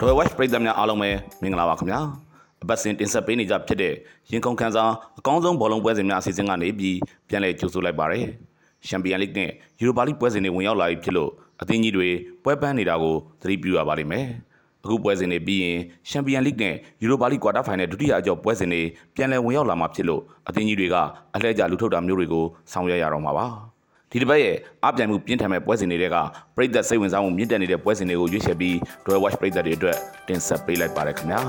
[0.00, 1.10] တော်ဝက်ပရိသတ်များအားလုံးပဲ
[1.42, 2.00] မင်္ဂလာပါခင်ဗျာ
[2.62, 3.94] အပတ်စဉ်တင်ဆက်ပေးနေကြဖြစ်တဲ့
[4.30, 6.96] ရင်ခုန်ခန်းစားအကောင်းဆုံးဘောလုံးပွဲစဉ်များအစီအစဉ်ကနေပြီး
[7.28, 8.26] ပြန်လည်ကြိုဆိုလိုက်ပါရယ်
[8.88, 11.30] ချန်ပီယံလိဂ်နဲ့ယူရိုပါလိပွဲစဉ်တွေဝင်ရောက်လာပြီဖြစ်လို့
[11.62, 12.08] အသင်းကြီးတွေ
[12.44, 14.26] ပွဲပန်းနေတာကိုသတိပြုရပါလိမ့်မယ်
[14.84, 15.78] အခုပွဲစဉ်တွေပြီးရင်
[16.08, 18.82] ချန်ပီယံလိဂ်နဲ့ယူရိုပါလိကွာတာဖိုင်နယ်ဒုတိယအကျော်ပွဲစဉ်တွေ
[19.14, 20.96] ပြန်လည်ဝင်ရောက်လာမှာဖြစ်လို့အသင်းကြီးတွေက
[21.34, 23.75] အလှည့်ကျလူထုတ်တာမျိုးတွေကိုဆောင်ရွက်ရတော့မှာပါ
[24.16, 26.16] ဒီတစ်ပတ်ရဲ့အပြိုင်မှုပြင်းထန်မဲ့ပွဲစဉ်တွေက
[26.56, 28.74] ပရိသတ်စိတ်ဝင်စားမှုမြင့်တက်နေတဲ့ပွဲစဉ်တွေကိုရွေးချယ်ပြီး
[29.06, 29.98] Royal Watch ပရိသတ်တွေအတွက်
[30.28, 31.40] တင်ဆက်ပေးလိုက်ပါရခင်ဗျာ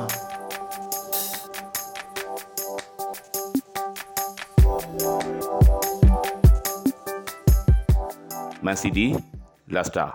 [8.65, 9.07] Man City
[9.75, 10.07] Leicester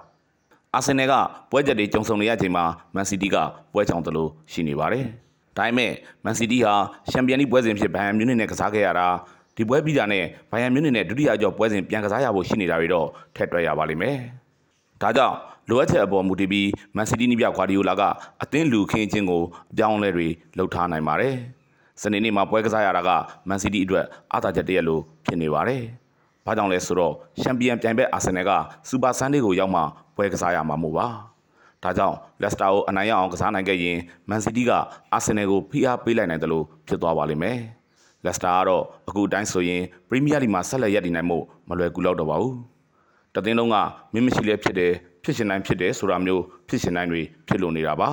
[0.74, 1.14] အာဆင်နယ်က
[1.50, 2.64] ပွဲချက်တွေကြုံဆုံနေရချိန်မှာ
[2.94, 3.36] Man City က
[3.72, 5.04] ပွဲချောင်တယ်လို့ရှိနေပါတယ်။
[5.58, 5.92] ဒါပေမဲ့
[6.24, 6.74] Man City ဟာ
[7.10, 9.08] ချန်ပီယံလိပွဲစဉ်ဖြစ်ဘိုင်ယန်မြူးနစ်နဲ့ကစားခဲ့ရတာ
[9.56, 14.16] ဒီပွဲပြီးတာနဲ့ဘိုင်ယန်မြူးနစ်နဲ့ဒုတိယအကျော်ပွဲစဉ်ပြန်ကစားရဖို့ရှိနေတာတွေတော့ထည့်တွက်ရပါလိမ့်မယ်။
[15.02, 15.36] ဒါကြောင့်
[15.68, 18.02] လိုအပ်ချက်အပေါ်မူတည်ပြီး Man City နိပြဂွာဒီယိုလာက
[18.42, 19.42] အသင်းလူခင်းချင်းကို
[19.72, 21.34] အပြောင်းအလဲတွေလှုပ်ထားနိုင်ပါတယ်။
[22.00, 23.10] စနေနေ့မှာပွဲကစားရတာက
[23.48, 25.82] Man City အတွက်အားသာချက်တရက်လို့ဖြစ်နေပါတယ်။
[26.46, 28.50] ဘာကြောင့်လဲဆိုတော့ချန်ပီယံပြိုင်ဘက်အာဆင်နယ်က
[28.88, 29.82] စူပါဆန်ဒေးကိုရောက်မှ
[30.16, 31.06] ပွဲကစားရမှာမို့ပါ။
[31.82, 34.70] ဒါကြောင့်လက်စတာကိုအနိုင်ရအောင်ကစားနိုင်ခဲ့ရင်မန်စီးတီးက
[35.12, 37.58] အာဆင်နယ်ကိုဖိအားပေးလိုက်နိုင်တယ်လို့ဖြစ်သွားပါလိမ့်မယ်။
[38.24, 42.54] လက်စတာကတော့အခုအတိုင်းဆိုရင်ပရီးမီးယားလိမှာဆက်လက်ရည်တည်နိုင်မှုမလွယ်ကူတော့တော့ပါဘူး။
[43.34, 43.76] တသင်းလုံးက
[44.12, 44.92] မင်းမရှိလဲဖြစ်တယ်
[45.22, 48.10] ဖြစ်ရှင်တိုင်းဖြစ်တယ်ဆိုတာမျိုးဖြစ်ရှင်တိုင်းတွေဖြစ်လို့နေတာပါ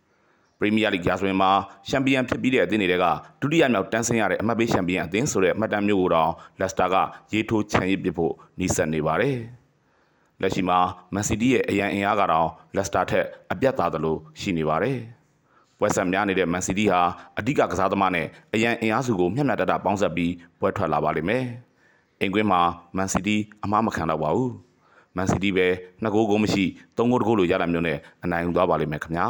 [0.58, 1.50] ။ပရီးမီးယားလိရာဇဝင်မှာ
[1.88, 3.06] ချန်ပီယံဖြစ်ပြီးတဲ့အသင်းတွေက
[3.40, 6.94] ဒုတိယမြောက်တန်းဆင်းရတဲ့အမှတ်ပေးချန်ပီယံအသင်းဆိုတဲ့အမှတ်တမ်းမျိုးကိုတော့လက်စတာက
[7.32, 9.38] ရေးထိုးချန်ရစ်ပစ်ဖို့နှီးစပ်နေပါတယ်။
[10.40, 10.78] လက်ရှိမှာ
[11.14, 14.98] မန်စီးတီးရဲ့အရန်အင်အားကတော့လက်စတာထက်အပြတ်သားသလိုရှိနေပါတယ်။
[15.78, 17.00] ပွဲဆက်များနေတဲ့မန်စီးတီးဟာ
[17.38, 21.44] အဓိကကစားသမားနဲ့အရန်အင်အားစုကိုမျှမျှတတပေါင်းစပ်ပြီးပွဲထွက်လာပါလိမ့်မယ်။
[22.20, 22.60] အင်ကွင်းမှာ
[22.96, 24.50] မန်စီးတီးအမှားမခံတော့ပါဘူး။
[25.16, 25.66] မန်စီးတီးပဲ
[26.02, 26.64] နှစ်ဂိုးကိုမရှိ
[26.96, 29.26] သုံးဂိုးတဂိုးလိုရတာမျိုးနဲ့အနိုင်ယူသွားပါလိမ့်မယ်ခင်ဗျာ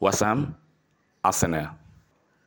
[0.04, 0.38] ။West Ham
[1.28, 1.68] Arsenal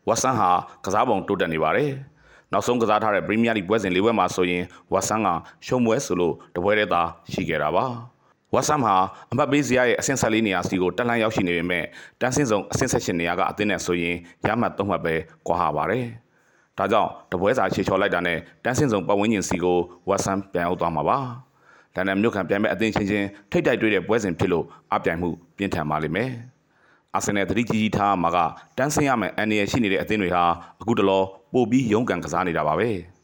[0.08, 0.52] West Ham ဟာ
[0.86, 1.92] ကစားပုံတိုးတက်နေပါတယ်။
[2.52, 5.30] နောက်ဆုံးကစားထားတဲ့ Premier League ပွဲစဉ်၄ပွဲမှာဆိုရင် West Ham က
[5.66, 7.02] ရှုံးပွဲဆိုလို့တပွဲတည်းသာ
[7.32, 7.86] ရှိခဲ့တာပါ။
[8.54, 8.96] West Ham ဟာ
[9.32, 11.86] အမှတ်ပေးစရာရဲ့အဆင့်ဆက်လေးနေရာစီကိုတက်လှမ်းရောက်ရှိနေပေမဲ့
[12.22, 14.16] တန်းစင်းဆောင်အဆင့်ဆက်ရှင်နေရာကအသင်းနဲ့ဆိုရင်
[14.48, 15.16] ရမှတ်သုံးမှတ်ပဲ
[15.48, 16.06] ကွာဟပါတယ်။
[16.78, 19.78] ဒါကြောင့်တပွဲစာချေချော်လိုက်တာနဲ့တန်းစင်းဆောင်ပတ်ဝန်းကျင်စီကို
[20.10, 21.20] West Ham ပြန်ရောက်သွားမှာပါ။
[21.96, 26.32] ဒါနဲ့မြို့ခံပြန်မဲ့အသင်းချင်းချင်းထိတ်တိုက်တွေ့တဲ့ပွဲစဉ်ဖြစ်လို့အပြိုင်မှုပြင်းထန်ပါလိမ့်မယ်။
[27.16, 28.38] အာဆင်နယ်သတိကြီးကြီးထားမှာက
[28.78, 30.44] တန်းဆင်းရမယ်အန်ရရှိနေတဲ့အသင်းတွေဟာ
[30.82, 31.22] အခုတလော
[31.54, 32.90] ပို့ပြီးရုန်းကန်ကစားနေတာပါပဲ။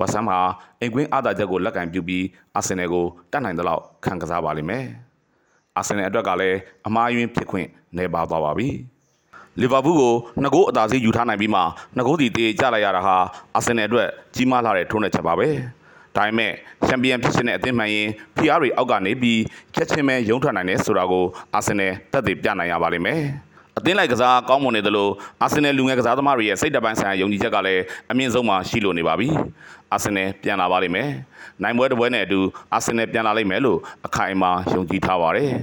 [0.00, 0.38] ဝက်ဆမ်ဟာ
[0.80, 2.24] အင်ကွင်းအားသာချက်ကိုလက်ကင်ပြုပြီး
[2.56, 4.84] အာဆင်နယ်ကိုတတ်နိုင်သလောက်ခံကစားပါလိမ့်မယ်။
[5.76, 7.68] အာဆင်နယ်အတွက်ကလည်းအမားယွင်းဖြစ်ခွင့်
[7.98, 8.68] နေပါသွားပါပြီ။
[9.60, 11.60] လီဗာပူးကိုနှစ်ဂိုးအသာစီးယူထားနိုင်ပြီးမှ
[11.96, 13.16] နှစ်ဂိုးစီတေးကြလိုက်ရတာဟာ
[13.54, 15.48] အာဆင်နယ်အတွက်ကြီးမားလာတဲ့ထိုးနှက်ချက်ပါပဲ။
[16.16, 16.52] ဒါပေမဲ့
[16.86, 19.40] ချန်ပီယံဖြစ်ခြင်းနဲ့အသင်းမှန်ရင် PR တွေအောက်ကနေပြီး
[19.74, 21.24] ချက်ချင်းပဲရုံထွက်နိုင်တယ်ဆိုတာကို
[21.54, 23.22] အာဆင်နယ်တက်တည်ပြနိုင်ရပါလိမ့်မယ်။
[23.78, 25.08] အသင်းလိုက်ကစားကောင်းမွန်နေသလို
[25.42, 29.28] အာဆင်နယ်လူငယ်ကစားသမားတွေရဲ့စိတ်တပိုင်းဆိုင်ရာယုံကြည်ချက်ကလည်းအမြင့်ဆုံးမှာရှိလို့နေပါပြီ။
[29.92, 31.10] အာဆင်နယ်ပြန်လာပါလိမ့်မယ်။
[31.62, 32.40] နိုင်ပွဲတစ်ပွဲနဲ့အတူ
[32.74, 35.50] အာဆင်နယ်ပြန်လာလိမ့်မယ်လို့အခိုင်အမာယုံကြည်ထားပါတယ်။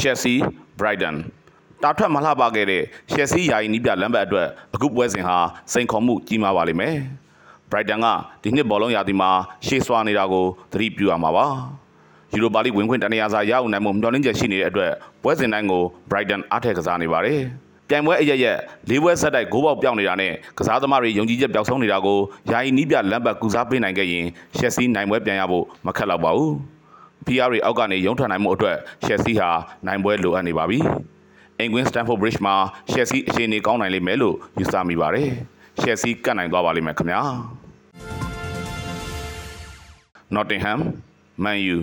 [0.00, 0.36] Chelsea
[0.78, 1.16] Brighton
[1.82, 5.36] တာထွက်မလှပခဲ့တဲ့ရှယ်ဆီယာယီနီးပြလမ်းဘက်အတွက်အခုပွဲစဉ်ဟာ
[5.72, 6.96] စိန်ခေါ်မှုကြီးမားပါလိမ့်မယ်။
[7.70, 8.06] Brighton က
[8.42, 9.30] ဒီနှစ်ဘောလုံးရာသီမှာ
[9.66, 11.46] ရှေ့ဆွာနေတာကိုသတိပြုရမှာပါ။
[12.34, 17.40] ယူရိုပါလိဝင်ခွင့်တနေရာစာရအောင်နိုင်မှုမျှော်လင့်ချက်ရှိနေတဲ့အတွက်ပွဲစဉ်တိုင်းကို Brighton အားထက်ကစားနေပါတယ်။
[17.88, 18.58] ပြိုင်ပွဲအရရက်
[18.90, 22.18] လေးပွဲဆက်တိုက်ဂိုးပေါက်ပြောင်းနေတာနဲ့ကစားသမားတွေယုံကြည်ချက်ပျောက်ဆုံးနေတာကို
[22.50, 24.26] ယာယီနီးပြလမ်းဘက်ကူစားပေးနိုင်ခဲ့ရင်
[24.56, 26.52] ရှက်ဆီနိုင်ပွဲပြန်ရဖို့မခက်တော့ပါဘူး။
[27.26, 29.48] PR တွေအောက်ကနေရုံထွက်နိုင်မှုအတွက်ရှက်ဆီဟာ
[29.86, 30.78] နိုင်ပွဲလိုအပ်နေပါပြီ။
[31.58, 32.54] အင်ကွင်းစတန်ဖို့ဘရစ်မှာ
[32.90, 35.28] ရှက်ဆီအခြေအနေကောင်းနိုင်လိမ့်မယ်လို့ယူဆမိပါတယ်။
[35.80, 37.20] ရှက်ဆီကတ်နိုင်သွားပါလိမ့်မယ်ခင်ဗျာ။
[40.34, 40.80] Nottingham
[41.44, 41.76] Man U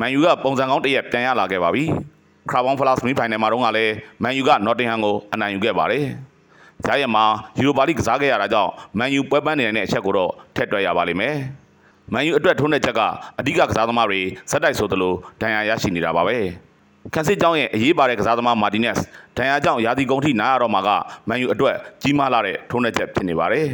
[0.00, 1.84] Man U ကပုံစံကောင်းတစ်ရက်ပြန်ရလာခဲ့ပါပြီ။
[2.50, 3.92] Crown Plus မီဖိုင်နယ်မှာတော့ကလည်း
[4.22, 6.04] Man U က Nottingham ကိုအနိုင်ယူခဲ့ပါတယ်။
[6.86, 7.24] ဂျားရမှာ
[7.58, 11.34] ယူရိုပါလိကစားခဲ့ရတာကြောင့် Man U ပွဲပန်းနေတဲ့အချက်ကိုတော့ထည့်တွက်ရပါလိမ့်မယ်။
[12.12, 13.00] Man U အတွက်ထုံးတဲ့ချက်က
[13.38, 16.36] အဓိကကစားသမားတွေဇက်တိုက်ဆိုသလိုဒဏ်ရာရရှိနေတာပါပဲ။
[17.14, 19.04] ကန်စစ်ကြောင်းရဲ့အရေးပါတဲ့ကစားသမားမာတီနက်စ်
[19.36, 20.88] ဒဏ်ရာကြောင့်ရာသီကုန်ထိနားရတော့မှာက
[21.28, 23.66] မန်ယူအတွက်ကြီးမားလာတဲ့ထုံးတဲ့ချက်ဖြစ်နေပါတယ်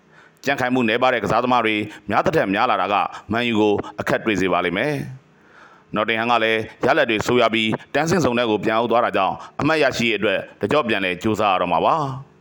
[0.44, 1.76] ။ကြံ့ခိုင်မှုနှဲပါတဲ့ကစားသမားတွေ
[2.10, 2.94] များတစ်ထက်များလာတာက
[3.32, 4.94] မန်ယူကိုအခက်တွေ့စေပါလိမ့်မယ်။
[5.96, 11.94] နော်တင်ဟန်ကလည်းရလက်တွေဆိုးရပြီးတန်းစင်စုံတဲ့ကိုပြန်အောင်သွားတာကြောင့်အမှတ်ရရှိရဲ့အတွက်တကြော့ပြန်လဲကြိုးစားရတော့မှာပါ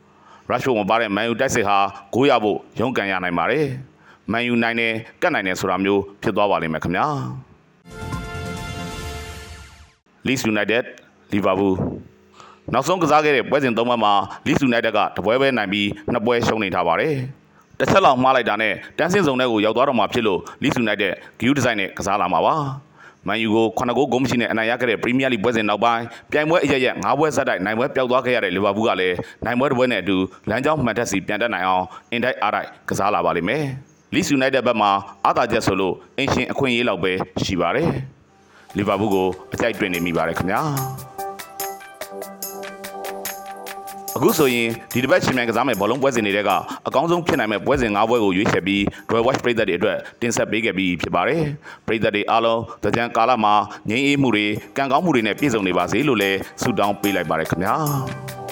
[0.51, 1.77] ။rush မပါတဲ့မန်ယူတိုက်စစ်ဟာ
[2.13, 3.65] ဂိုးရဖို့ရုန်းကန်ရနိုင်ပါတယ်။
[4.31, 7.07] မန်ယူနိုင်တယ်ကတ်နိုင်တယ်ဆိုတာမျိုးဖြစ်သွားပါလိမ့်မယ်ခင်ဗျာ။
[10.27, 10.83] Leeds United
[11.33, 11.75] Liverpool
[12.73, 14.13] နောက်ဆုံးကစားခဲ့တဲ့ပွဲစဉ်၃ပွဲမှာ
[14.47, 17.15] လီဆူနိုက်တက်ကတပွဲပဲနိုင်ပြီးနှစ်ပွဲရှုံးနေထားပါတယ်။
[17.79, 22.55] တစ်ချက်လောက်မှားလိုက်တာနဲ့တန်းစင်းစုံတဲ့ကိုရောက်သွားတော့မှဖြစ်လို့လီဆူနိုက်တက်ဂီယူဒီဇိုင်းနဲ့ကစားလာမှာပါ။
[23.27, 30.17] မန်ယူကို9ဂိုးဂိုးမရှိနဲ့အနိုင်ရခဲ့တဲ့ပရီးမီးယားလိပွဲစဉ်နောက်ပိုင်းပြိုင်ပွဲအရရက်၅ပွဲဆက်တိုက်နိုင်ပွဲပျောက်သွားခဲ့ရတဲ့လီဗာပူးကလည်းနိုင်ပွဲတစ်ပွဲနဲ့အတူ
[30.49, 33.63] လမ်းကြောင်းမှန်တက်စီပြန်တက်နိုင်အောင်အင်တိုက်အားတိုက်ကစားလာပါလိမ့်မယ်။
[34.13, 34.91] လီဆူနိုက်တက်ဘက်မှာ
[35.25, 37.11] အားသာချက်ဆိုလို့အင်ရှင်အခွင့်အရေးလောက်ပဲ
[37.43, 37.89] ရှိပါတယ်။
[38.77, 40.61] လီဗာပူးကိုအကြိုက်တွင်နေမိပါတယ်ခင်ဗျာ။
[44.17, 46.51] အခုဆိုရင်ဒီတစ်ပတ်ချန်ပီယံကစားမယ့်ဘောလုံးပွဲစဉ်တွေက
[46.87, 48.81] အကောင်းဆုံးဖြစ်နိုင်မယ့်ပွဲစဉ်၅ပွဲကိုရွေးချယ်ပြီး
[49.11, 51.43] Royal Watch ပရိသတ်တွေအတွက်တင်ဆက်ပေးခဲ့ပြီးဖြစ်ပါတယ်။
[51.85, 53.53] ပရိသတ်တွေအားလုံးတကြံကာလမှာ
[53.89, 54.45] ငြိမ်းအေးမှုတွေ
[54.77, 57.75] ကံကောင်းမှုတွေနဲ့ပြည့်စုံနေပါစေလို့လည်းဆုတောင်းပေးလိုက်ပါတယ်ခင်ဗျာ။